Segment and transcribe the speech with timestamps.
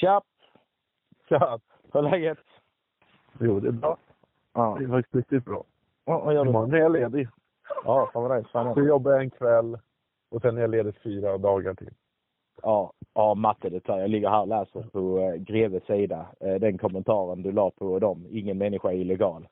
[0.00, 0.20] Tja!
[1.28, 1.58] Tja!
[1.92, 2.38] Hur är läget?
[3.40, 3.96] Jo, det är bra.
[4.54, 4.76] Ja.
[4.78, 5.64] Det är faktiskt riktigt bra.
[6.04, 6.50] Vad vad gör du?
[6.50, 7.28] Imorgon är jag ledig.
[7.84, 8.74] Ja, fan vad nice.
[8.74, 9.78] Så jobbar jag en kväll
[10.30, 11.90] och sen är jag ledig fyra dagar till.
[12.62, 13.98] Ja, ja matte det tar.
[13.98, 16.26] Jag ligger här och läser på eh, Greves sida.
[16.40, 18.26] Eh, den kommentaren du la på dem.
[18.30, 19.48] Ingen människa är illegal.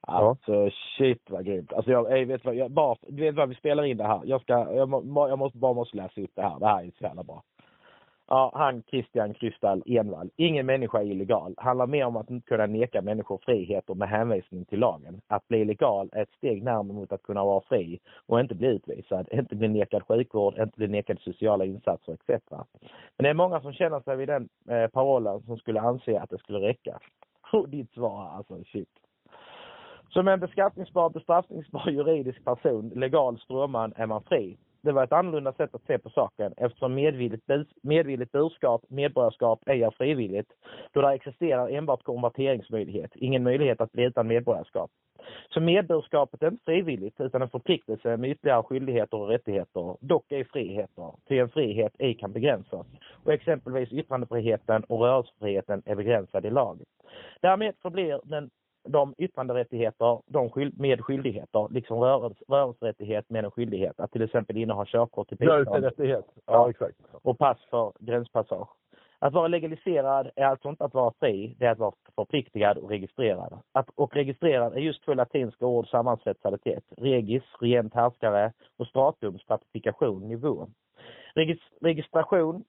[0.00, 1.72] Alltså shit vad grymt.
[1.72, 4.20] Alltså jag, jag vet vad, jag, bara, du vet vad vi spelar in det här.
[4.24, 6.58] Jag ska, jag, må, jag måste, bara måste läsa upp det här.
[6.58, 7.42] Det här är så jävla bra.
[8.28, 10.30] Ja, han Christian Kristall Envall.
[10.36, 11.54] Ingen människa är illegal.
[11.56, 15.20] Handlar mer om att inte kunna neka människor friheter med hänvisning till lagen.
[15.26, 18.68] Att bli legal är ett steg närmare mot att kunna vara fri och inte bli
[18.68, 22.42] utvisad, inte bli nekad sjukvård, inte bli nekad sociala insatser etc.
[22.50, 26.30] Men det är många som känner sig vid den eh, parollen som skulle anse att
[26.30, 26.98] det skulle räcka.
[27.52, 28.88] Och ditt svar alltså, shit.
[30.08, 34.56] Som en beskattningsbar, bestraffningsbar juridisk person, legal strömman, är man fri.
[34.80, 37.50] Det var ett annorlunda sätt att se på saken eftersom medvilligt,
[37.82, 40.48] medvilligt burskap, medborgarskap, ej är frivilligt
[40.92, 44.90] då där existerar enbart konverteringsmöjlighet, ingen möjlighet att bli utan medborgarskap.
[45.48, 50.44] Så medborgarskapet är inte frivilligt utan en förpliktelse med ytterligare skyldigheter och rättigheter, dock ej
[50.44, 52.86] friheter, ty en frihet ej kan begränsas.
[53.24, 56.82] Och exempelvis yttrandefriheten och rörelsefriheten är begränsad i lag.
[57.40, 58.50] Därmed förblir den
[58.88, 64.56] de yttranderättigheter de skyld, med skyldigheter, liksom rörelse, rörelserättighet med en skyldighet att till exempel
[64.56, 66.24] inneha körkort till bistånd Rörelserättighet.
[66.34, 66.70] Ja, Ja.
[66.70, 66.96] exakt.
[67.12, 68.68] och pass för gränspassage.
[69.18, 72.90] Att vara legaliserad är alltså inte att vara fri, det är att vara förpliktigad och
[72.90, 73.58] registrerad.
[73.72, 76.84] Att, och registrerad är just två latinska ord sammansvetsade till ett.
[76.96, 80.68] Regis, regent härskare och stratum, stratifikation, nivå.
[81.34, 82.64] Regis, registration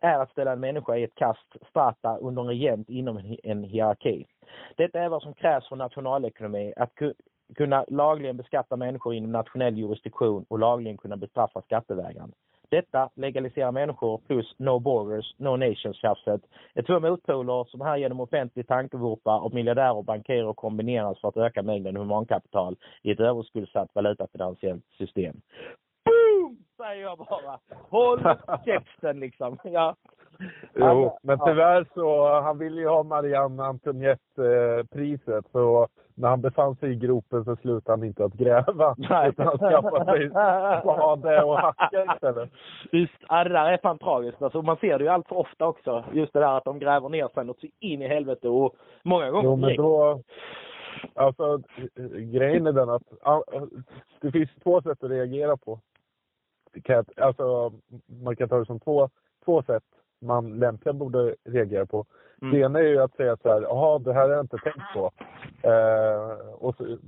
[0.00, 4.26] är att ställa en människa i ett kast strata under en regent inom en hierarki.
[4.76, 6.92] Detta är vad som krävs för nationalekonomi, att
[7.54, 12.32] kunna lagligen beskatta människor inom nationell jurisdiktion och lagligen kunna bestraffa skattevägran.
[12.70, 16.40] Detta legaliserar människor plus no borders, no nations tjafset
[16.74, 21.36] är två motpoler som här genom offentlig tankevurpa av miljardärer och bankerer kombineras för att
[21.36, 25.40] öka mängden humankapital i ett överskuldsatt valutafinansiellt system.
[26.80, 27.58] Säger jag bara.
[27.90, 28.20] Håll
[28.64, 29.58] käften liksom.
[29.64, 29.96] Ja.
[30.74, 31.46] Jo, men Ja.
[31.46, 35.44] tyvärr så, han ville ju ha Marianne Antoinette-priset.
[35.52, 38.94] Så när han befann sig i gropen så slutade han inte att gräva.
[39.10, 39.28] Nej.
[39.28, 42.50] Utan han skaffade sig spade och hacka istället.
[42.92, 44.42] Visst, ja, det där är fan tragiskt.
[44.42, 46.04] Alltså, man ser det ju allt för ofta också.
[46.12, 49.30] Just det där att de gräver ner sig något så in i helvete och många
[49.30, 50.20] gånger Jo, men då...
[51.14, 51.58] Alltså,
[52.32, 53.02] grejen är den att
[54.20, 55.80] det finns två sätt att reagera på.
[56.84, 57.72] Kan, alltså,
[58.06, 59.10] man kan ta det som två,
[59.44, 59.84] två sätt
[60.20, 62.06] man lämpligen borde reagera på.
[62.42, 62.54] Mm.
[62.54, 64.94] Det ena är ju att säga så här, jaha, det här har jag inte tänkt
[64.94, 65.10] på.
[65.68, 66.98] Eh, och så,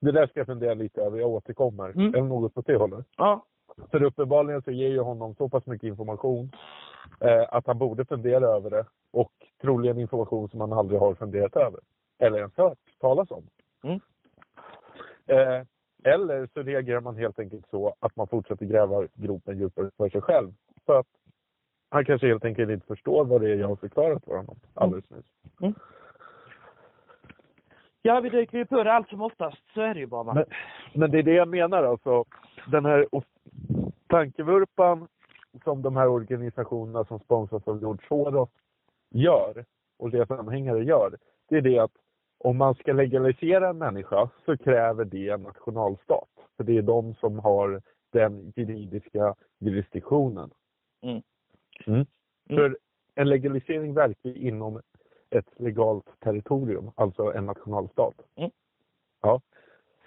[0.00, 1.88] det där ska jag fundera lite över, jag återkommer.
[1.90, 2.14] Mm.
[2.14, 3.06] Eller något åt det hållet.
[3.16, 3.44] Ja.
[3.90, 6.50] För uppenbarligen så ger ju honom så pass mycket information
[7.20, 8.84] eh, att han borde fundera över det.
[9.12, 9.32] Och
[9.62, 11.80] troligen information som han aldrig har funderat över.
[12.18, 13.46] Eller ens hört talas om.
[13.82, 14.00] Mm.
[15.26, 15.66] Eh,
[16.04, 20.20] eller så reagerar man helt enkelt så att man fortsätter gräva gropen djupare för sig
[20.20, 20.52] själv.
[20.86, 21.06] För att
[21.90, 25.10] han kanske helt enkelt inte förstår vad det är jag har förklarat för honom alldeles
[25.10, 25.76] nyss.
[28.02, 29.62] ja, vi dyker ju på det allt som oftast.
[29.74, 30.34] Så är det ju bara.
[30.34, 30.44] Men,
[30.94, 32.24] men det är det jag menar alltså.
[32.66, 33.06] Den här
[34.06, 35.08] tankevurpan
[35.64, 38.48] som de här organisationerna som sponsras av George Soros
[39.10, 39.64] gör
[39.98, 41.16] och deras anhängare gör.
[41.48, 41.92] Det är det att
[42.44, 46.28] om man ska legalisera en människa så kräver det en nationalstat.
[46.56, 50.50] För det är de som har den juridiska jurisdiktionen.
[51.02, 51.22] Mm.
[51.86, 51.96] Mm.
[51.96, 52.06] Mm.
[52.48, 52.78] För
[53.14, 54.80] en legalisering verkar inom
[55.30, 58.14] ett legalt territorium, alltså en nationalstat.
[58.36, 58.50] Mm.
[59.22, 59.40] Ja.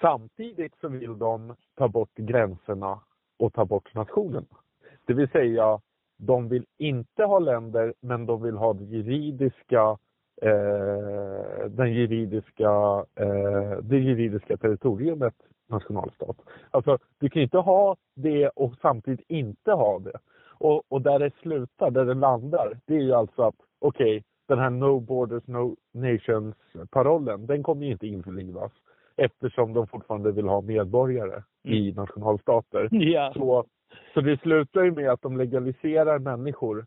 [0.01, 2.99] Samtidigt så vill de ta bort gränserna
[3.37, 4.57] och ta bort nationerna.
[5.05, 5.81] Det vill säga,
[6.17, 9.97] de vill inte ha länder, men de vill ha det juridiska,
[10.41, 15.33] eh, den juridiska, eh, det juridiska territoriumet
[15.69, 16.37] nationalstat.
[16.71, 20.17] Alltså, du kan inte ha det och samtidigt inte ha det.
[20.57, 24.59] Och, och där det slutar, där det landar, det är ju alltså att okej, den
[24.59, 28.71] här No Borders, No Nations-parollen, den kommer ju inte införlivas
[29.17, 32.87] eftersom de fortfarande vill ha medborgare i nationalstater.
[32.91, 33.33] Ja.
[33.35, 33.65] Så,
[34.13, 36.85] så det slutar ju med att de legaliserar människor.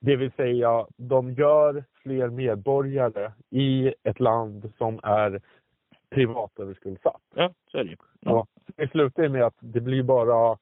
[0.00, 5.40] Det vill säga, de gör fler medborgare i ett land som är
[6.10, 7.22] privatöverskuldsatt.
[7.34, 7.96] ja, så är det ju.
[8.20, 8.46] Ja.
[8.76, 10.58] Det slutar med att det blir bara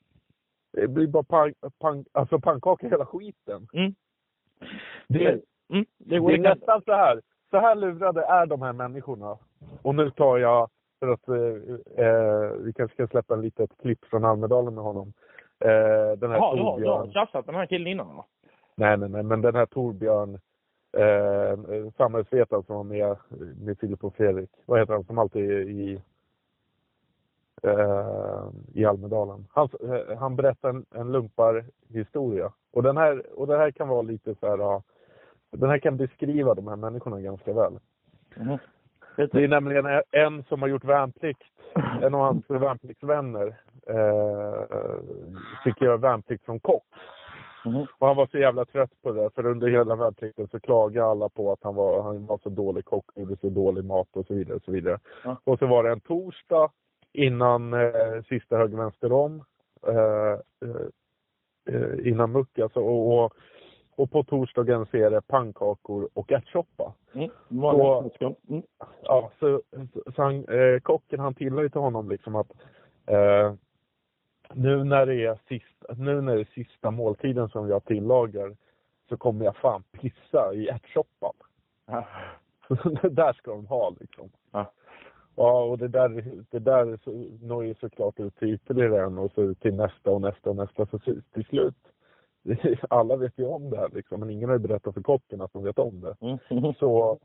[0.72, 3.68] det blir bara pank, pank, alltså pannkaka hela skiten.
[3.72, 3.94] Mm.
[5.06, 5.40] Det,
[5.70, 5.84] Mm.
[5.98, 7.20] Det det går är nästan så här.
[7.50, 9.38] Så här lurade är de här människorna.
[9.82, 10.70] Och nu tar jag,
[11.00, 15.12] för att eh, eh, vi kanske ska släppa ett litet klipp från Almedalen med honom.
[15.60, 18.24] Eh, den här Jaha, du har, du har tjafsat med den här killen innan va?
[18.76, 20.38] Nej, nej, nej, men den här Torbjörn,
[20.92, 23.16] eh, samhällsvetaren som var med
[23.60, 24.50] med Filip och Fredrik.
[24.66, 26.00] Vad heter han som alltid är i,
[27.62, 29.46] eh, i Almedalen?
[29.50, 32.52] Han, eh, han berättar en, en lumparhistoria.
[32.72, 34.82] Och den, här, och den här kan vara lite så här, ja,
[35.50, 37.78] den här kan beskriva de här människorna ganska väl.
[38.36, 38.58] Mm.
[39.16, 41.42] Det är nämligen en som har gjort värnplikt,
[42.02, 43.56] en av hans värnpliktsvänner
[43.86, 44.64] eh,
[45.64, 46.84] fick göra värnplikt som kock.
[47.66, 47.86] Mm.
[47.98, 51.28] Och han var så jävla trött på det, för under hela värnplikten så klagade alla
[51.28, 54.34] på att han var, han var så dålig kock, gjorde så dålig mat och så
[54.34, 54.56] vidare.
[54.56, 54.98] Och så, vidare.
[55.24, 55.36] Ja.
[55.44, 56.70] Och så var det en torsdag
[57.12, 59.44] innan eh, sista höger vänster om,
[59.86, 60.38] eh,
[60.68, 60.86] eh,
[61.74, 62.80] eh, innan muck alltså.
[62.80, 63.32] Och, och,
[63.96, 66.92] och på torsdagen så är det pannkakor och ärtsoppa.
[67.14, 67.30] Mm.
[68.18, 68.62] Så- Mm.
[69.02, 69.62] Ja, så,
[69.92, 72.50] så, så han, eh, kocken han tillade ju till honom liksom att
[73.06, 73.54] eh,
[74.52, 78.56] nu när det är sista, nu när det är sista måltiden som jag tillagar
[79.08, 81.34] så kommer jag fan pissa i ärtsoppan.
[81.86, 82.06] Ja.
[83.02, 84.30] det där ska de ha liksom.
[84.50, 84.72] Ja.
[85.36, 86.98] Ja, och det där, det där
[87.46, 90.86] når ju såklart ut till ytterligare en och så till nästa och nästa och nästa.
[90.86, 91.76] Så till, slut,
[92.90, 95.52] alla vet ju om det här liksom, men ingen har ju berättat för kocken att
[95.52, 96.16] de vet om det.
[96.20, 96.74] Mm.
[96.78, 97.18] Så,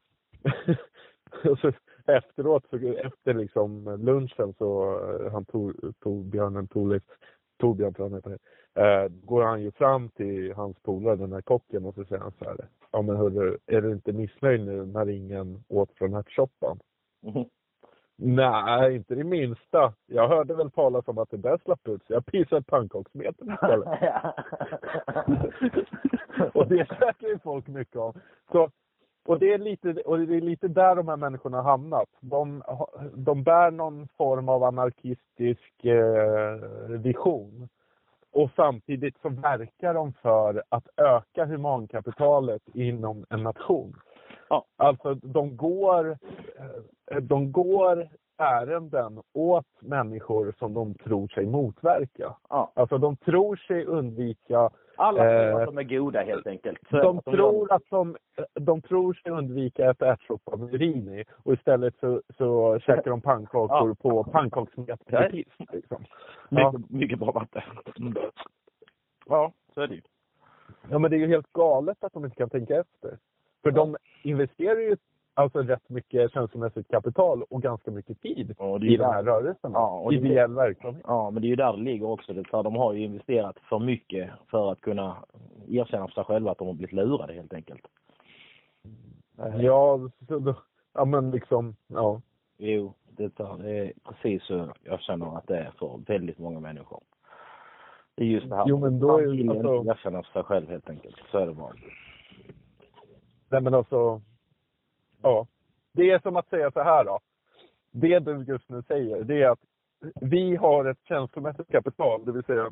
[1.62, 1.72] så
[2.18, 7.04] efteråt, så, efter liksom lunchen så, eh, han tog, tog björnen Torleif,
[7.60, 8.38] Torbjörn tror han heter,
[8.76, 12.34] eh, går han ju fram till hans polare, den här kocken, och så säger han
[12.40, 12.58] så här,
[12.92, 16.80] ja men hörru, är du inte missnöjd nu när ingen åt från ärtsoppan?
[17.24, 17.46] Mm.
[18.22, 19.94] Nej, inte det minsta.
[20.06, 23.88] Jag hörde väl talas om att det där slapp ut, så jag pissade pannkaksmeten istället.
[26.54, 28.18] och det käkar ju folk mycket av.
[28.52, 28.72] Så,
[29.30, 32.10] och, det är lite, och det är lite där de här människorna har hamnat.
[32.20, 32.64] De,
[33.16, 36.56] de bär någon form av anarkistisk eh,
[36.90, 37.70] vision.
[38.31, 43.96] Och samtidigt så verkar de för att öka humankapitalet inom en nation.
[44.50, 44.66] Ja.
[44.78, 46.18] Alltså de går,
[47.12, 52.36] eh, de går ärenden åt människor som de tror sig motverka.
[52.50, 52.71] Ja.
[52.75, 56.80] Alltså de tror sig undvika Alla tror Eh, att de är goda helt enkelt.
[56.89, 58.18] Så de tror att de,
[58.53, 63.12] de tror sig undvika att äta ärtsoppa med urin i och istället så, så käkar
[63.12, 63.95] de pannkakor Ja.
[64.01, 65.00] på pannkaksmet
[65.31, 65.47] piss.
[65.74, 66.06] Liksom.
[66.50, 66.71] Ja.
[66.71, 67.62] Mycket, mycket bra vatten.
[69.25, 70.01] Ja, så är det ju.
[70.89, 73.18] ja, men det är ju helt galet att de inte kan tänka efter.
[73.63, 74.97] För de investerar ju
[75.34, 79.04] alltså rätt mycket känslomässigt kapital och ganska mycket tid Och det är ju i de
[79.04, 79.74] här där, rörelserna.
[79.80, 81.04] Ja, och det- Ideell verksamhet.
[81.08, 82.34] ja, men det är ju där det ligger också.
[82.34, 85.16] Det, för de har ju investerat för mycket för att kunna
[85.68, 87.81] erkänna för sig själva att de har blivit lurade helt enkelt.
[89.60, 90.56] Ja, så då,
[90.94, 92.22] ja men liksom, ja.
[92.58, 97.02] Jo, det, det är precis så jag känner att det är för väldigt många människor.
[98.16, 98.64] Det är just det här.
[98.68, 101.16] Jo, men då är- vill alltså- erkänna för sig själv helt enkelt.
[101.32, 101.74] Så är det bara.
[103.50, 104.22] Nej men alltså,
[105.21, 105.48] ja.
[105.92, 107.19] Det är som att säga så här då.
[107.92, 109.60] Det du just nu säger, det är att
[110.21, 112.71] vi har ett känslomässigt kapital, det vill säga,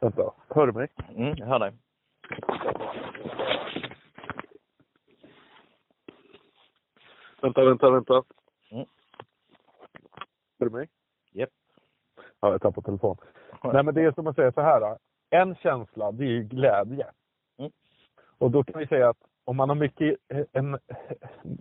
[0.00, 0.88] vänta, hör du mig?
[1.16, 1.72] Mm, jag hör dig.
[7.42, 8.22] Vänta, vänta, vänta.
[8.70, 8.86] Mm.
[10.58, 10.88] Hör du mig?
[11.32, 11.50] Japp.
[12.40, 13.16] Ja, jag tappade telefon.
[13.64, 14.98] Nej men det är som att säga så här då.
[15.30, 17.06] En känsla, det är ju glädje.
[17.58, 17.70] Mm.
[18.38, 20.16] Och då kan vi säga att om man har mycket,
[20.52, 20.78] en,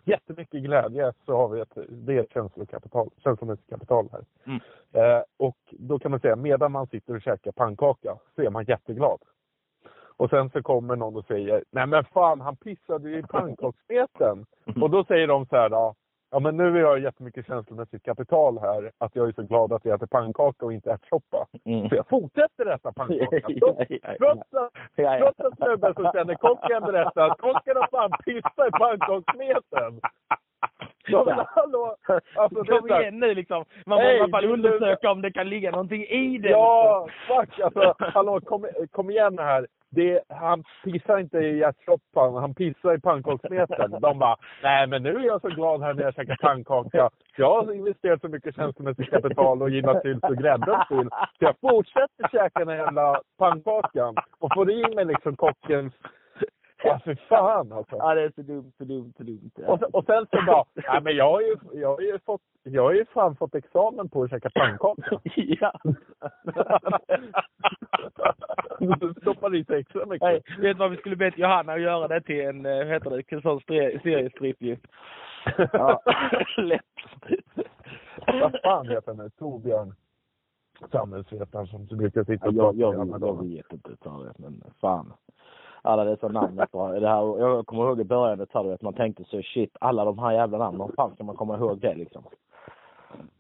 [0.06, 4.26] jättemycket glädje så har vi ett, det är ett känslokapital, känslomässigt kapital här.
[4.46, 4.60] Mm.
[4.94, 8.66] Eh, och då kan man säga, medan man sitter och käkar pannkaka så är man
[8.66, 9.20] jätteglad.
[10.18, 14.46] Och sen så kommer någon och säger, nej men fan han pissade ju i pannkakssmeten.
[14.82, 15.96] Och då säger de så här då,
[16.32, 19.86] ja men nu är jag jättemycket känslomässigt kapital här, att jag är så glad att
[19.86, 21.48] jag äter pannkaka och inte ärtsoppa.
[21.66, 21.90] Mm.
[21.90, 23.40] Så jag fortsätter äta pannkaka.
[24.18, 24.74] Trots, att.
[25.20, 30.02] Trots att snubben som känner kocken berättar att kocken har fan pissat i pannkakssmeten.
[31.08, 31.96] Ja men hallå!
[32.36, 33.66] Alltså, det är Kom igen nu liksom.
[33.86, 36.50] Man borde i alla fall du- undersöka om det kan ligga någonting i det.
[36.50, 37.96] Ja, fuck alltså.
[38.00, 39.68] Hallå, kom, kom igen här.
[39.96, 42.36] Det, han pissar inte i hjärtsoppan.
[42.36, 43.92] han pissar i pannkakssmeten.
[44.02, 47.10] De bara, nej men nu är jag så glad här när jag käkar pannkaka.
[47.38, 51.10] Jag har investerat så mycket känslomässigt kapital och gillar sylt och grädde till.
[51.10, 55.94] Så jag fortsätter käka den här jävla pannkakan och får i mig liksom kockens...
[56.86, 57.96] Ja, för fan alltså.
[57.96, 59.52] Ja, det är så dumt, så dumt, så dumt.
[59.68, 62.84] Och, och sen så bara, nej men jag har ju, jag har ju fått, jag
[62.84, 65.20] har ju fan fått examen på att käka pannkaka.
[65.36, 65.74] ja.
[68.80, 70.22] Du stoppar i sig extra mycket.
[70.22, 72.88] Nej, vet du vad vi skulle bett Johanna att göra det till en, eh, vad
[72.88, 73.60] heter det, en sån
[74.04, 74.78] seriestripp ju.
[75.74, 76.02] Ja,
[76.58, 76.82] lätt.
[78.28, 79.30] Vad fan heter nu?
[79.30, 79.96] Torbjörn?
[80.92, 83.92] Samhällsvetaren som brukar sitta och prata jag, med jag vet inte,
[84.38, 85.14] men fan.
[85.86, 86.56] Alla dessa namn.
[86.56, 90.32] Det här, jag kommer ihåg i början att man tänkte så shit, alla de här
[90.32, 92.24] jävla namnen, hur fan ska man komma ihåg det liksom?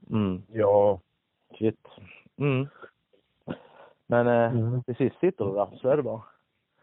[0.09, 0.41] Mm.
[0.51, 0.99] Ja.
[1.57, 1.87] Shit.
[2.37, 2.67] Mm.
[4.07, 4.83] Men eh, mm.
[4.83, 6.21] till sist sitter du där, så är det bara.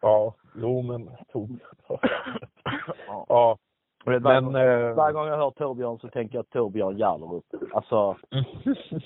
[0.00, 1.59] Ja, jo men tog.
[3.07, 3.26] ja.
[3.28, 3.59] ja.
[4.04, 7.45] Men, men äh, varje gång jag hör Torbjörn så tänker jag Torbjörn Jallerup.
[7.73, 8.16] Alltså,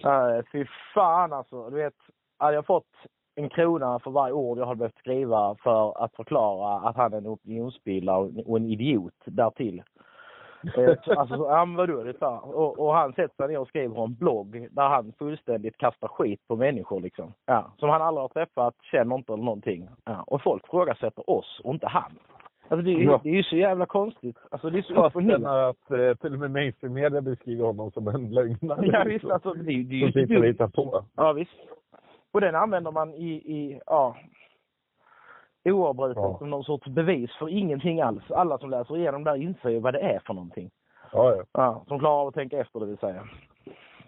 [0.04, 1.70] äh, fy fan alltså.
[1.70, 1.94] Du vet,
[2.38, 2.86] hade jag fått
[3.36, 7.18] en krona för varje ord jag hade behövt skriva för att förklara att han är
[7.18, 9.82] en opinionsbildare och en idiot därtill.
[10.76, 14.04] Eh, alltså, ja men vadå, det är och, och han sätter sig ner och skriver
[14.04, 17.32] en blogg där han fullständigt kastar skit på människor liksom.
[17.46, 19.88] Ja, som han aldrig har träffat, känner inte eller någonting.
[20.04, 22.12] Ja, och folk frågasätter oss och inte han.
[22.68, 23.20] Alltså det ja.
[23.22, 24.36] det är ju så jävla konstigt.
[24.50, 25.68] Alltså det är så upp och ner.
[25.68, 28.86] att eh, till och med mainstream-media beskriver honom som en lögnare.
[28.86, 30.12] Ja visst, alltså det, det är ju...
[30.12, 31.04] Som sitter och hittar på.
[31.16, 31.56] Ja visst.
[32.36, 34.16] Och den använder man i, i ja,
[35.64, 36.38] oavbrutet ja.
[36.38, 38.30] som någon sorts bevis för ingenting alls.
[38.30, 40.70] Alla som läser igenom där inser ju vad det är för någonting.
[41.12, 41.44] Ja, ja.
[41.52, 43.28] ja som klarar av att tänka efter det vill säga.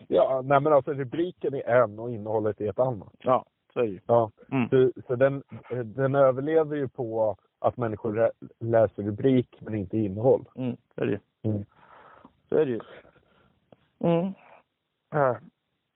[0.08, 3.12] Ja, nej men alltså rubriken är en och innehållet är ett annat.
[3.18, 4.00] Ja, så är det ju.
[4.06, 4.68] Ja, mm.
[4.68, 5.42] så, så den,
[5.84, 10.44] den överlever ju på att människor läser rubrik men inte innehåll.
[10.56, 11.20] Mm, så är det ju.
[11.42, 11.64] Mm.
[12.48, 12.80] Så är det ju.
[14.00, 14.32] Mm.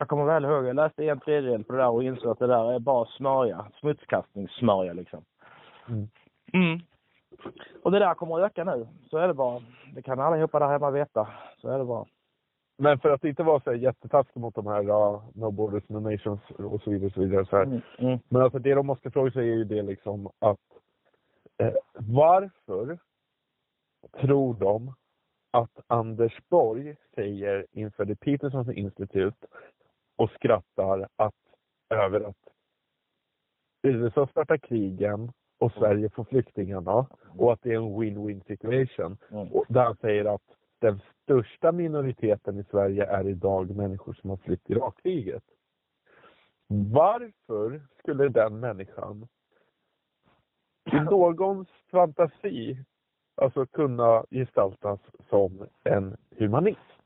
[0.03, 0.05] Ja.
[0.05, 2.47] Jag kommer väl ihåg, jag läste en tredjedel på det där och insåg att det
[2.47, 3.67] där är bara smörja.
[3.81, 5.25] Smutskastningssmörja liksom.
[5.89, 6.09] Mm.
[6.53, 6.81] Mm.
[7.83, 8.89] Och det där kommer att öka nu.
[9.11, 9.63] Så är det bara.
[9.95, 11.29] Det kan allihopa där hemma veta.
[11.59, 12.07] Så är det bara.
[12.79, 16.41] Men för att inte vara så jättetaskig mot de här uh, No Borders, No Nations
[16.51, 17.07] och så vidare.
[17.07, 17.81] Och så vidare så mm.
[17.99, 18.19] Mm.
[18.29, 20.59] Men alltså det de måste fråga sig är ju det liksom att
[21.59, 22.99] eh, varför
[24.21, 24.95] tror de
[25.51, 29.47] att Anders Borg säger inför The Peterson Institute
[30.17, 31.35] och skrattar att,
[31.91, 32.37] över att
[33.83, 37.07] USA startar krigen och Sverige får flyktingarna
[37.39, 39.19] och att det är en win-win situation.
[39.31, 39.49] Mm.
[39.49, 40.43] Och där han säger att
[40.79, 45.45] den största minoriteten i Sverige är idag människor som har flytt Irakkriget.
[46.93, 49.29] Varför skulle den människan
[50.93, 52.85] i någons fantasi
[53.35, 57.02] alltså kunna gestaltas som en humanist?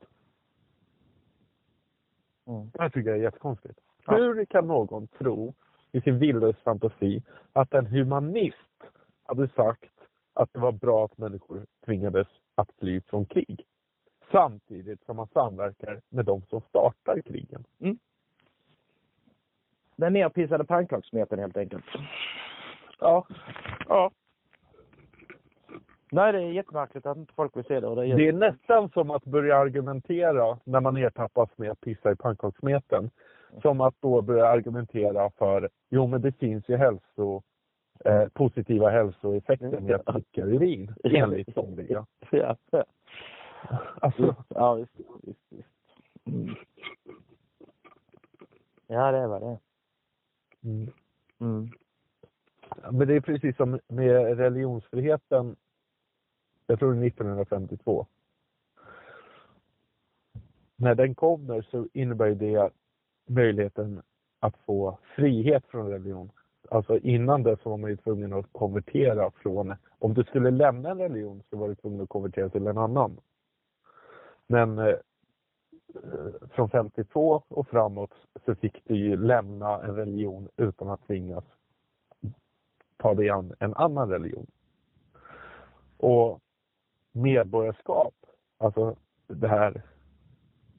[2.47, 2.71] Mm.
[2.73, 3.79] Det tycker jag är jättekonstigt.
[4.05, 4.15] Ja.
[4.15, 5.53] Hur kan någon tro
[5.91, 7.23] i sin vildaste fantasi
[7.53, 8.83] att en humanist
[9.23, 9.91] hade sagt
[10.33, 13.65] att det var bra att människor tvingades att fly från krig?
[14.31, 17.63] Samtidigt som man samverkar med de som startar krigen.
[17.79, 17.97] Mm.
[19.95, 21.85] Den nerpissade pannkaksmeten helt enkelt.
[22.99, 23.27] Ja.
[23.87, 24.11] Ja.
[26.11, 27.87] Nej, det är jättemärkligt att inte folk vill se det.
[27.87, 28.17] Och det, är...
[28.17, 33.09] det är nästan som att börja argumentera när man ertappas med att pissa i pannkakssmeten.
[33.61, 37.41] Som att då börja argumentera för, jo men det finns ju hälso,
[38.05, 42.05] eh, positiva hälsoeffekter med att dricka urin, enligt somliga.
[42.31, 42.83] Ja, ja.
[44.01, 44.35] Alltså.
[44.49, 44.91] Ja, visst.
[45.23, 45.67] visst, visst.
[46.27, 46.55] Mm.
[48.87, 49.59] Ja, det är vad det är.
[50.63, 50.91] Mm.
[51.39, 51.69] Mm.
[52.91, 55.55] Men det är precis som med religionsfriheten
[56.67, 58.05] jag tror det är 1952.
[60.75, 62.69] När den kommer så innebär det
[63.27, 64.01] möjligheten
[64.39, 66.31] att få frihet från religion.
[66.69, 70.89] Alltså innan det så var man ju tvungen att konvertera från, om du skulle lämna
[70.89, 73.19] en religion så var du tvungen att konvertera till en annan.
[74.47, 74.95] Men eh,
[76.51, 78.13] från 52 och framåt
[78.45, 81.43] så fick du ju lämna en religion utan att tvingas
[82.97, 84.47] ta dig an en annan religion.
[85.97, 86.41] Och
[87.21, 88.13] medborgarskap,
[88.57, 88.95] alltså
[89.27, 89.81] det här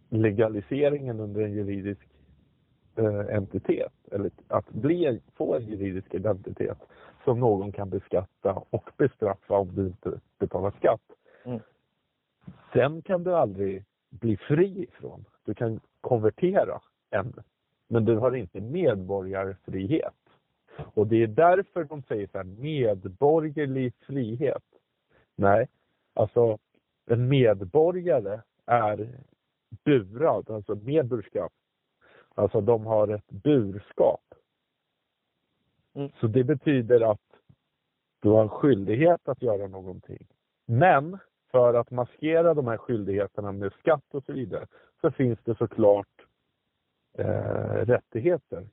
[0.09, 2.09] legaliseringen under en juridisk
[2.97, 6.79] eh, entitet, eller att bli, få en juridisk identitet
[7.25, 11.03] som någon kan beskatta och bestraffa om du inte betalar skatt.
[11.45, 11.61] Mm.
[12.73, 15.25] Den kan du aldrig bli fri ifrån.
[15.45, 16.81] Du kan konvertera
[17.11, 17.33] än,
[17.89, 20.15] men du har inte medborgarfrihet.
[20.95, 24.65] Och det är därför de säger så här, medborgerlig frihet.
[25.37, 25.69] Nej,
[26.19, 26.59] Alltså,
[27.07, 29.19] en medborgare är
[29.85, 31.53] burad, alltså medburskap.
[32.35, 34.35] Alltså de har ett burskap.
[35.95, 36.11] Mm.
[36.21, 37.21] Så det betyder att
[38.21, 40.27] du har en skyldighet att göra någonting.
[40.67, 41.19] Men
[41.51, 44.67] för att maskera de här skyldigheterna med skatt och så vidare
[45.01, 46.27] så finns det såklart
[47.19, 48.69] eh, rättigheter.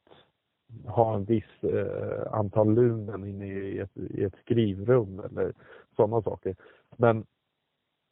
[0.86, 5.52] ha en viss eh, antal lumen inne i ett, i ett skrivrum eller
[5.96, 6.56] sådana saker.
[6.96, 7.26] Men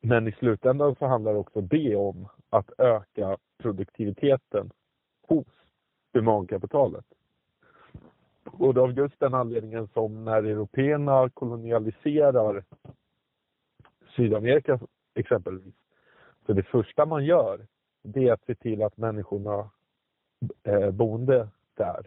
[0.03, 4.71] men i slutändan så handlar också det om att öka produktiviteten
[5.29, 5.47] hos
[6.13, 7.05] humankapitalet.
[8.45, 12.65] Och det av just den anledningen som när européerna kolonialiserar
[14.17, 14.81] Sydamerika
[15.15, 15.75] exempelvis.
[16.47, 17.67] Så det första man gör
[18.03, 19.71] det är att se till att människorna
[20.63, 22.07] eh, boende där,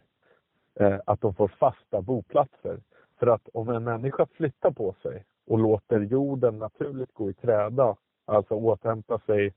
[0.79, 2.79] eh, att de får fasta boplatser.
[3.19, 7.95] För att om en människa flyttar på sig och låter jorden naturligt gå i träda,
[8.25, 9.53] alltså återhämta sig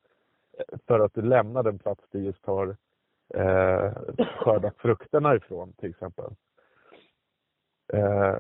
[0.59, 2.77] eh, för att lämna den plats du just har
[3.35, 3.93] eh,
[4.39, 6.35] skördat frukterna ifrån till exempel.
[7.93, 8.37] Eh,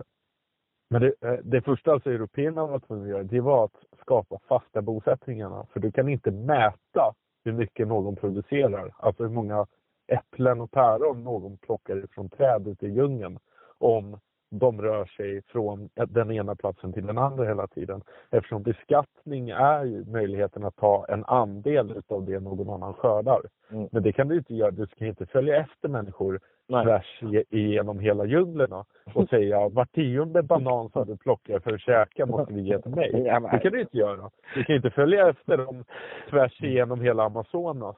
[0.88, 4.38] men det, eh, det första alltså européerna var tvungna att göra, det var att skapa
[4.48, 5.66] fasta bosättningarna.
[5.72, 7.14] För du kan inte mäta
[7.44, 8.94] hur mycket någon producerar.
[8.96, 9.66] Alltså hur många
[10.06, 13.38] äpplen och päron någon plockar ifrån träd ute i djungeln.
[13.78, 14.18] Om
[14.58, 18.02] de rör sig från den ena platsen till den andra hela tiden.
[18.30, 23.40] Eftersom beskattning är ju möjligheten att ta en andel av det någon annan skördar.
[23.70, 23.88] Mm.
[23.92, 24.70] Men det kan du inte göra.
[24.70, 26.84] Du ska inte följa efter människor Nej.
[26.84, 28.84] tvärs genom hela djunglerna
[29.14, 32.90] och säga var tionde banan som du plockar för att käka måste vi ge till
[32.90, 33.12] mig.
[33.52, 34.30] Det kan du inte göra.
[34.54, 35.84] Du kan inte följa efter dem
[36.30, 37.96] tvärs igenom hela Amazonas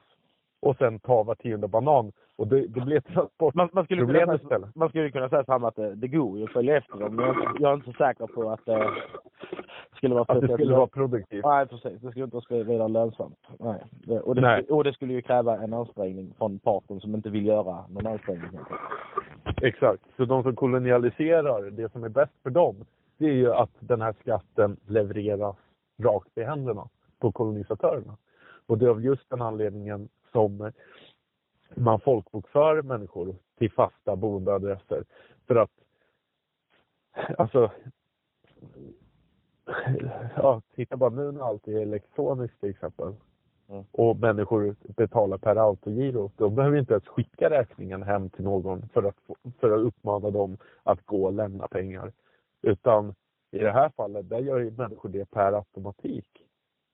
[0.59, 2.11] och sen ta var tionde banan.
[2.35, 4.75] Och det, det blir ett transportproblem man, skulle kunna, istället.
[4.75, 7.19] Man skulle kunna säga samma att det, det går ju att följa efter dem.
[7.19, 8.91] Jag, jag är inte så säker på att det
[9.95, 11.45] skulle vara, att det skulle vara produktivt.
[11.45, 12.01] Nej, precis.
[12.01, 13.39] Det skulle inte vara vidare lönsamt.
[13.59, 13.83] Nej.
[13.91, 14.65] Det, och, det, Nej.
[14.69, 18.59] och det skulle ju kräva en ansträngning från parten som inte vill göra någon ansträngning.
[19.61, 20.03] Exakt.
[20.17, 22.75] Så de som kolonialiserar, det som är bäst för dem,
[23.17, 25.55] det är ju att den här skatten levereras
[26.03, 26.89] rakt i händerna
[27.19, 28.17] på kolonisatörerna.
[28.67, 30.71] Och det är av just den anledningen som
[31.75, 35.03] man folkbokför människor till fasta boendeadresser.
[35.47, 35.71] För att,
[37.37, 37.71] alltså,
[40.35, 43.13] ja, titta bara nu när allt är elektroniskt till exempel.
[43.69, 43.83] Mm.
[43.91, 46.31] Och människor betalar per autogiro.
[46.35, 49.15] De behöver inte ens skicka räkningen hem till någon för att,
[49.59, 52.11] för att uppmana dem att gå och lämna pengar.
[52.61, 53.15] Utan
[53.51, 56.48] i det här fallet, där gör ju människor det per automatik.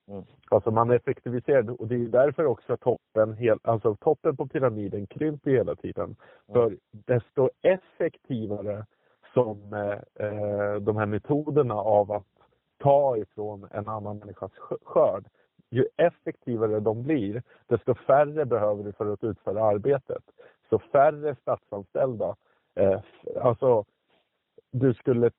[0.07, 0.23] Mm.
[0.49, 5.75] Alltså man effektiviserar och det är därför också toppen, alltså toppen på pyramiden krymper hela
[5.75, 6.03] tiden.
[6.05, 6.15] Mm.
[6.53, 8.85] För desto effektivare
[9.33, 12.27] som eh, eh, de här metoderna av att
[12.77, 14.51] ta ifrån en annan människas
[14.83, 15.25] skörd,
[15.69, 20.23] ju effektivare de blir, desto färre behöver du för att utföra arbetet.
[20.69, 22.35] Så färre statsanställda.
[22.75, 23.01] Eh,
[23.41, 23.85] alltså,
[24.71, 25.31] du skulle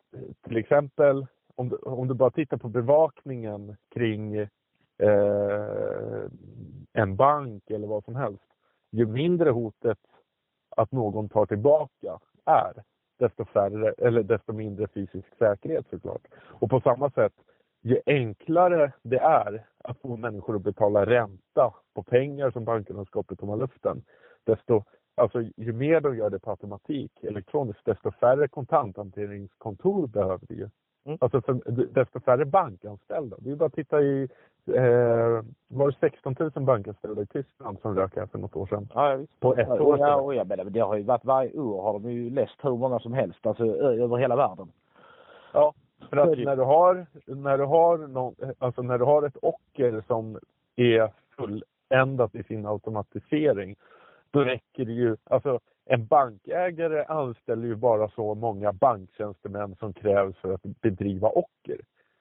[0.43, 4.49] till exempel, om du, om du bara tittar på bevakningen kring
[4.99, 6.31] eh,
[6.93, 8.45] en bank eller vad som helst.
[8.91, 9.99] Ju mindre hotet
[10.77, 12.83] att någon tar tillbaka är,
[13.19, 16.23] desto, färre, eller desto mindre fysisk säkerhet såklart.
[16.37, 17.33] Och på samma sätt,
[17.83, 23.35] ju enklare det är att få människor att betala ränta på pengar som bankerna skapar
[23.35, 24.03] i tomma luften,
[24.45, 24.85] desto
[25.19, 30.69] Alltså ju mer de gör det på automatik elektroniskt, desto färre kontanthanteringskontor behöver vi ju.
[31.07, 31.19] Mm.
[31.21, 31.55] Alltså för,
[31.95, 33.37] desto färre bankanställda.
[33.41, 34.29] Det är bara att titta i,
[34.67, 38.89] eh, var det 16 000 bankanställda i Tyskland som rök här för något år sedan?
[38.95, 39.41] Ja, visst.
[39.41, 42.13] På ett år Ja, och jag menar, det har ju varit varje år har de
[42.13, 44.69] ju läst hur många som helst, alltså över hela världen.
[45.53, 45.75] Ja,
[46.11, 50.03] för att när du har, när du har någon, alltså när du har ett ocker
[50.07, 50.39] som
[50.77, 53.77] är fulländat i sin automatisering,
[54.31, 60.37] då räcker det ju, alltså en bankägare anställer ju bara så många banktjänstemän som krävs
[60.37, 61.81] för att bedriva ocker.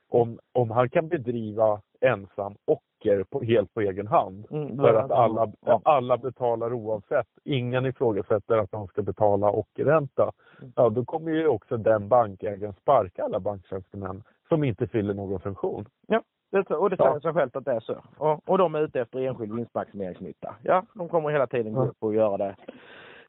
[0.09, 5.11] Om, om han kan bedriva ensam ocker på, helt på egen hand mm, för att
[5.11, 5.51] alla,
[5.83, 10.73] alla betalar oavsett, ingen ifrågasätter att de ska betala ockerränta, mm.
[10.75, 15.85] ja då kommer ju också den bankägaren sparka alla banktjänstemän som inte fyller någon funktion.
[16.07, 16.21] Ja.
[16.51, 17.19] Det, och det säger ja.
[17.19, 17.95] sig självt att det är så.
[18.17, 20.55] Och, och de är ute efter enskild vinstmaximeringsnytta.
[20.63, 22.55] Ja, de kommer hela tiden gå upp och göra det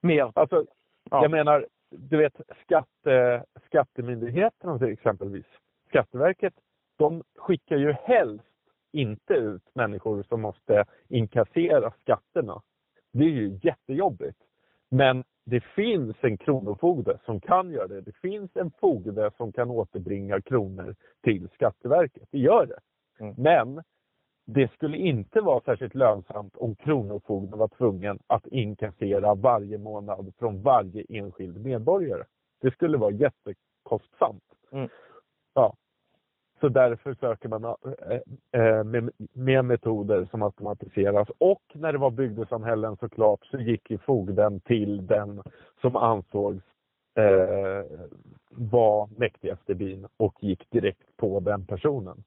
[0.01, 0.33] mer.
[0.35, 0.67] Alltså,
[1.11, 1.23] ja.
[1.23, 5.47] jag menar, du vet skatte, skattemyndigheterna till exempelvis,
[5.89, 6.55] Skatteverket,
[6.99, 8.45] de skickar ju helst
[8.93, 12.63] inte ut människor som måste inkassera skatterna.
[13.13, 14.39] Det är ju jättejobbigt.
[14.91, 18.01] Men det finns en kronofogde som kan göra det.
[18.01, 22.29] Det finns en fogde som kan återbringa kronor till Skatteverket.
[22.31, 22.79] Det gör det.
[23.25, 23.35] Mm.
[23.39, 23.83] Men
[24.47, 30.63] det skulle inte vara särskilt lönsamt om Kronofogden var tvungen att inkassera varje månad från
[30.63, 32.25] varje enskild medborgare.
[32.61, 34.45] Det skulle vara jättekostsamt.
[34.73, 34.89] Mm.
[35.55, 35.75] Ja.
[36.61, 41.29] Så därför söker man äh, äh, med, med, metoder som automatiseras.
[41.39, 45.43] Och när det var bygdesamhällen såklart så gick ju fogden till den
[45.81, 46.65] som ansågs
[47.15, 47.85] äh,
[48.51, 52.25] vara mäktigast i byn och gick direkt på den personen.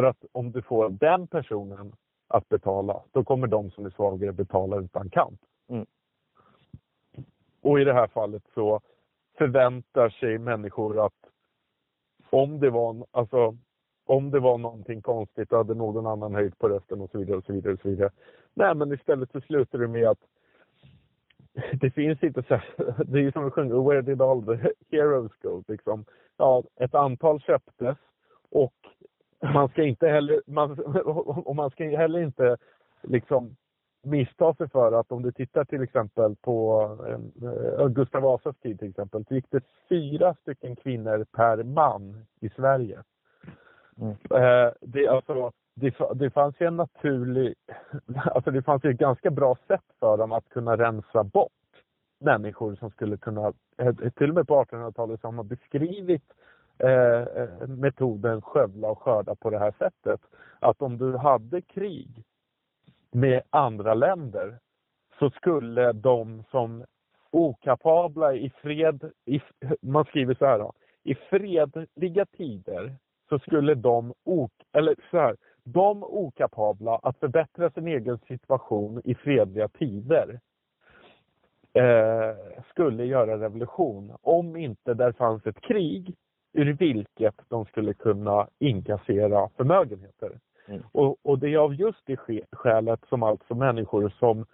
[0.00, 1.92] För att om du får den personen
[2.28, 5.40] att betala, då kommer de som är svagare betala utan kamp.
[5.68, 5.86] Mm.
[7.62, 8.80] Och i det här fallet så
[9.38, 11.14] förväntar sig människor att
[12.30, 13.56] om det var, alltså,
[14.06, 17.44] om det var någonting konstigt, hade någon annan höjt på rösten och så vidare och
[17.44, 17.72] så vidare.
[17.72, 18.10] Och så vidare.
[18.54, 20.24] Nej, men istället så slutar det med att
[21.80, 22.60] det finns inte så
[23.06, 25.64] det är ju som att sjunga Where did all the heroes go?
[25.68, 26.04] Liksom.
[26.36, 27.96] Ja, ett antal köptes
[28.50, 28.79] och
[29.42, 30.78] man ska inte heller, man,
[31.44, 32.56] och man ska heller inte
[33.02, 33.56] liksom
[34.02, 38.90] missta sig för att om du tittar till exempel på eh, Gustav Vasas tid till
[38.90, 43.02] exempel, så gick det fyra stycken kvinnor per man i Sverige.
[44.00, 44.10] Mm.
[44.10, 47.54] Eh, det, alltså, det, det fanns ju en naturlig,
[48.24, 51.52] alltså det fanns ju ett ganska bra sätt för dem att kunna rensa bort
[52.20, 56.32] människor som skulle kunna, eh, till och med på 1800-talet som har beskrivit
[56.82, 60.20] Eh, eh, metoden skövla och skörda på det här sättet.
[60.58, 62.24] Att om du hade krig
[63.12, 64.58] med andra länder
[65.18, 66.84] så skulle de som
[67.30, 69.40] okapabla i fred, i,
[69.80, 72.94] man skriver så här då, i fredliga tider
[73.28, 79.14] så skulle de, ok, eller så här, de okapabla att förbättra sin egen situation i
[79.14, 80.40] fredliga tider
[81.72, 86.16] eh, skulle göra revolution om inte där fanns ett krig
[86.52, 90.38] ur vilket de skulle kunna inkassera förmögenheter.
[90.66, 90.82] Mm.
[90.92, 92.16] Och, och, det är av just det
[92.52, 94.46] skälet som alltså människor som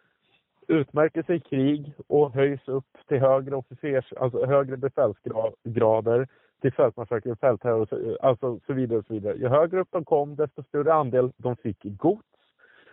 [0.69, 6.29] utmärker sig i krig och höjs upp till högre officers, alltså högre befälsgrader,
[6.61, 9.37] till fältmarskalk, fältherre alltså så vidare och så vidare.
[9.37, 12.23] Ju högre upp de kom, desto större andel de fick i gods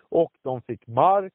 [0.10, 1.34] och de fick mark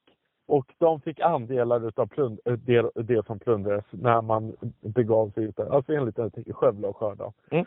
[0.49, 5.59] och de fick andelar utav plund, det, det som plundrades när man begav sig ut
[5.59, 7.31] Alltså enligt skövla och skörda.
[7.51, 7.65] Mm.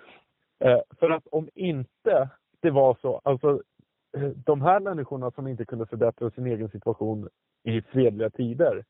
[0.65, 2.29] Eh, för att om inte
[2.61, 3.63] det var så, alltså
[4.17, 7.29] Eh, de här människorna som inte kunde förbättra sin egen situation
[7.65, 8.85] i fredliga tider.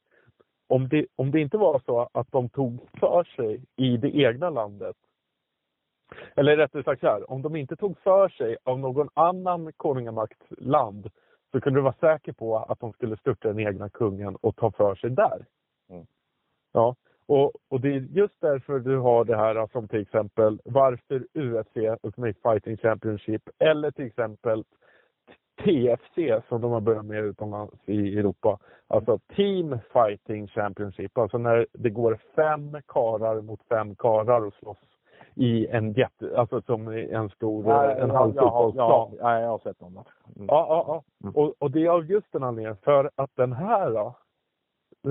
[0.68, 4.50] Om det, om det inte var så att de tog för sig i det egna
[4.50, 4.96] landet.
[6.36, 11.10] Eller rättare sagt så här, om de inte tog för sig av någon annan konungamaktsland
[11.52, 14.70] så kunde du vara säker på att de skulle störta den egna kungen och ta
[14.70, 15.46] för sig där.
[15.90, 16.06] Mm.
[16.72, 21.26] Ja, och, och det är just därför du har det här som till exempel varför
[21.34, 24.64] UFC, Ultimate Fighting Championship, eller till exempel
[25.64, 28.58] TFC som de har börjat med utomlands i Europa.
[28.86, 31.18] Alltså Team Fighting Championship.
[31.18, 34.78] Alltså när det går fem karar mot fem karar och slåss
[35.34, 39.10] i en jätte, alltså som en stor, ja, en halv fotbollsplan.
[39.18, 39.92] Ja, ja, jag har sett dem.
[39.92, 40.46] Mm.
[40.48, 41.02] Ja, ja, ja.
[41.22, 41.36] Mm.
[41.36, 44.14] Och, och det är av just den anledningen, för att den här då,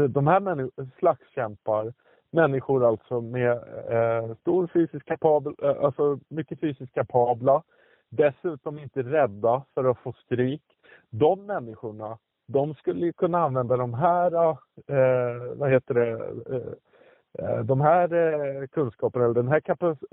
[0.07, 1.93] de här människor, slagskämpar,
[2.31, 3.51] människor alltså med
[3.89, 7.63] eh, stor fysisk kapabel, eh, alltså mycket fysiskt kapabla,
[8.09, 10.63] dessutom inte rädda för att få stryk.
[11.09, 14.49] De människorna, de skulle ju kunna använda de här,
[14.87, 16.73] eh, vad heter det, eh, eh
[17.63, 19.59] de här eh, kunskaperna, eller den här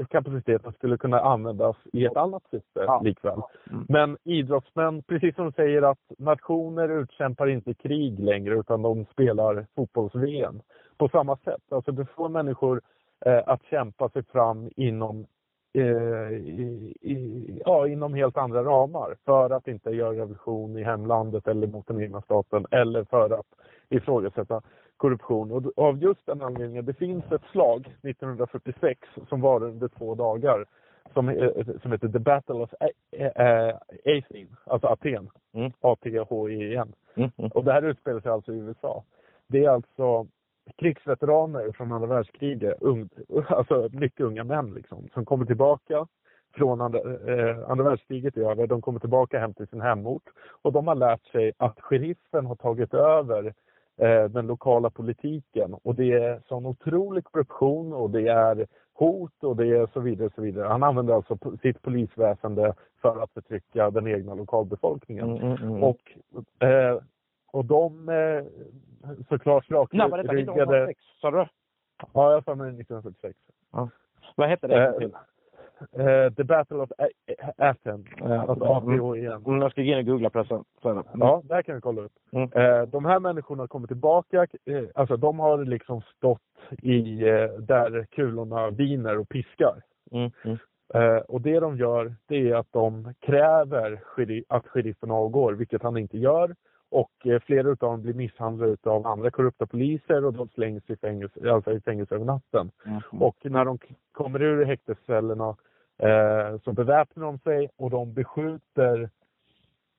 [0.08, 3.00] kapaciteten skulle kunna användas i ett annat syfte ja.
[3.04, 3.40] likväl.
[3.70, 3.86] Mm.
[3.88, 9.66] Men idrottsmän, precis som du säger att nationer utkämpar inte krig längre utan de spelar
[9.74, 10.60] fotbolls-VM.
[10.98, 12.80] På samma sätt, alltså du får människor
[13.26, 15.26] eh, att kämpa sig fram inom eh,
[15.80, 21.66] i, i, ja, inom helt andra ramar för att inte göra revolution i hemlandet eller
[21.66, 23.46] mot den egna staten eller för att
[23.88, 24.62] ifrågasätta
[24.96, 25.52] korruption.
[25.52, 30.64] Och av just den anledningen, det finns ett slag 1946 som var under två dagar
[31.14, 31.50] som, eh,
[31.82, 32.70] som heter The Battle of
[34.04, 35.30] Athene, alltså Aten.
[35.52, 35.72] Mm.
[35.80, 36.92] A-T-H-E-N.
[37.14, 37.30] Mm.
[37.38, 37.50] Mm.
[37.54, 39.04] Och det här utspelar sig alltså i USA.
[39.46, 40.26] Det är alltså
[40.76, 43.08] krigsveteraner från andra världskriget, ung,
[43.48, 46.06] alltså mycket unga män liksom, som kommer tillbaka
[46.54, 48.66] från andra, eh, andra världskriget är över.
[48.66, 50.22] De kommer tillbaka hem till sin hemort
[50.62, 53.54] och de har lärt sig att sheriffen har tagit över
[53.96, 59.56] eh, den lokala politiken och det är sån otrolig korruption och det är hot och
[59.56, 60.30] det är så vidare.
[60.34, 60.68] Så vidare.
[60.68, 65.36] Han använder alltså sitt polisväsende för att förtrycka den egna lokalbefolkningen.
[65.36, 65.82] Mm, mm, mm.
[65.82, 66.16] Och,
[66.66, 67.00] eh,
[67.52, 68.44] och de eh,
[69.28, 70.10] såklart rakryggade...
[70.10, 70.32] När var detta?
[70.32, 71.46] 1946 sa du?
[72.14, 73.38] Ja, jag sa mig 1946.
[73.72, 73.90] Ja.
[74.36, 75.10] Vad hette det?
[75.98, 76.90] Uh, the Battle of
[77.58, 78.06] Athens.
[78.20, 79.00] Alltså APHEN.
[79.46, 81.04] Mm, jag ska gå in och googla på det Mm.
[81.14, 82.12] Ja, där kan vi kolla upp.
[82.32, 82.52] Mm.
[82.56, 84.46] Uh, de här människorna kommer tillbaka.
[84.70, 86.40] Uh, alltså de har liksom stått
[86.82, 87.20] i
[87.58, 89.82] där kulorna viner och piskar.
[90.10, 90.30] Mm.
[90.44, 90.58] mm.
[91.28, 94.00] och det de gör, det är att de kräver
[94.48, 96.54] att sheriffen avgår, vilket han inte gör.
[96.90, 100.96] Och eh, flera av dem blir misshandlade av andra korrupta poliser och de slängs i
[100.96, 102.70] fängelse, alltså i fängelse över natten.
[102.86, 103.22] Mm.
[103.22, 103.78] Och när de
[104.12, 105.56] kommer ur häktescellerna
[105.98, 109.10] eh, så beväpnar de sig och de beskjuter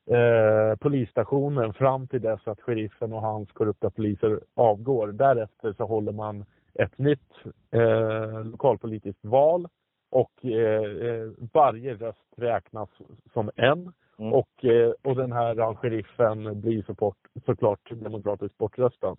[0.09, 5.07] eh, polisstationen fram till dess att sheriffen och hans korrupta poliser avgår.
[5.07, 7.33] Därefter så håller man ett nytt
[7.71, 9.67] eh, lokalpolitiskt val
[10.11, 12.89] och eh, eh varje röst räknas
[13.33, 13.93] som en.
[14.19, 14.33] Mm.
[14.33, 17.13] Och, eh, och den här sheriffen blir så
[17.45, 19.15] såklart demokratiskt bortröstad.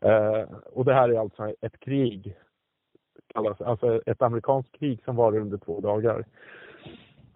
[0.00, 2.36] Eh, och det här är alltså ett krig,
[3.34, 6.24] alltså ett amerikanskt krig som var under två dagar.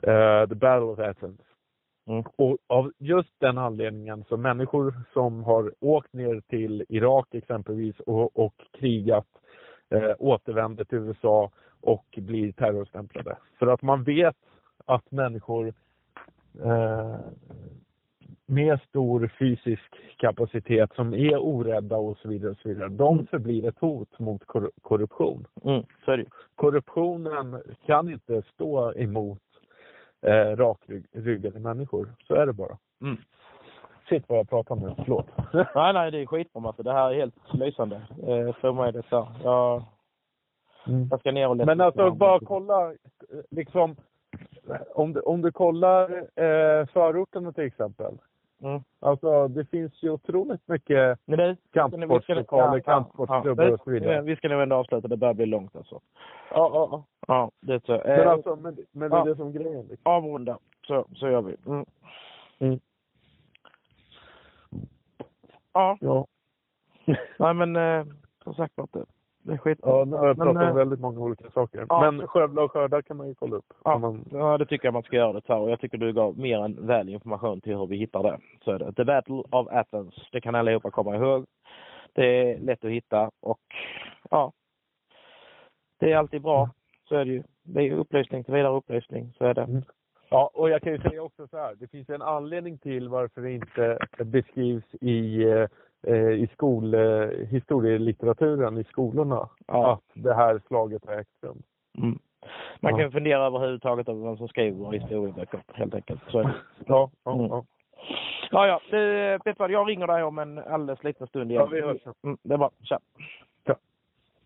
[0.06, 1.40] Uh, the Battle of Athens.
[2.06, 2.24] Mm.
[2.36, 8.38] Och av just den anledningen så människor som har åkt ner till Irak exempelvis och,
[8.38, 9.26] och krigat
[9.90, 13.36] eh, återvänder till USA och blir terrorstämplade.
[13.58, 14.36] För att man vet
[14.84, 15.74] att människor eh,
[18.46, 23.68] med stor fysisk kapacitet som är orädda och så vidare, och så vidare de förblir
[23.68, 25.46] ett hot mot kor korruption.
[25.64, 25.84] Mm,
[26.54, 29.42] Korruptionen kan inte stå emot
[30.22, 32.14] eh, rakryggade människor.
[32.26, 32.78] Så är det bara.
[33.02, 33.16] Mm.
[34.08, 34.94] Shit vad jag pratar med.
[34.96, 35.26] Förlåt.
[35.74, 36.82] nej, nej, det är skitbra alltså.
[36.82, 37.96] Det här är helt lysande.
[37.96, 39.28] Eh, för mig det så.
[39.42, 39.84] Jag,
[40.86, 41.08] mm.
[41.10, 41.66] jag ska ner och läsa.
[41.66, 42.92] Men alltså bara kolla,
[43.50, 43.96] liksom,
[44.94, 48.18] om du, om du kollar eh, förorterna till exempel.
[48.62, 48.82] Mm.
[49.00, 51.18] Alltså det finns ju otroligt mycket
[51.72, 54.22] kampsportslokaler, kampsportsklubbar och så vidare.
[54.22, 56.00] Vi ska nog ändå avsluta, det börjar bli långt alltså.
[56.50, 57.04] Ja, ja, ja.
[57.26, 58.02] Ja, det så.
[58.04, 59.24] Men alltså, men, men det är ja.
[59.24, 60.12] det som grejen liksom.
[60.12, 61.56] Avrunda, så, så gör vi.
[61.66, 61.84] Mm.
[62.58, 62.80] Mm.
[65.72, 65.98] Ja.
[66.00, 66.26] ja.
[67.38, 68.06] Nej men, eh,
[68.44, 69.04] som sagt var det.
[69.46, 69.78] Det är skit.
[69.82, 71.86] Ja, nu har jag pratat om äh, väldigt många olika saker.
[71.88, 72.10] Ja.
[72.10, 73.72] Men skövla och skörda kan man ju kolla upp.
[73.84, 74.24] Ja, man...
[74.32, 75.54] ja det tycker jag man ska göra det.
[75.54, 78.38] Och jag tycker du gav mer än väl information till hur vi hittar det.
[78.64, 78.92] Så är det.
[78.92, 80.14] The Battle of Athens.
[80.32, 81.46] Det kan allihopa komma ihåg.
[82.12, 83.60] Det är lätt att hitta och
[84.30, 84.52] ja.
[86.00, 86.70] Det är alltid bra.
[87.08, 87.42] Så är det ju.
[87.62, 89.32] Det är upplysning till vidare upplysning.
[89.38, 89.62] Så är det.
[89.62, 89.82] Mm.
[90.28, 91.74] Ja, och jag kan ju säga också så här.
[91.74, 95.68] Det finns en anledning till varför det inte beskrivs i eh, Eh,
[96.12, 99.92] i skol, eh, historielitteraturen i skolorna ja.
[99.92, 101.62] att det här slaget har ägt rum.
[101.98, 102.18] Mm.
[102.80, 102.98] Man ja.
[102.98, 106.20] kan fundera överhuvudtaget över vem som skriver historieböcker helt enkelt.
[106.28, 106.50] Så
[106.86, 107.46] ja, ja, mm.
[107.46, 107.64] ja.
[108.50, 108.80] Ja, ja.
[109.44, 111.62] Du vad, jag ringer dig om en alldeles liten stund igen.
[111.62, 112.02] Ja, vi hörs.
[112.24, 112.70] Mm, det är bra.
[112.82, 112.98] Tja.